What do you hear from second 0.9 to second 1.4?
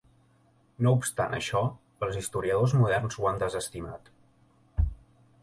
obstant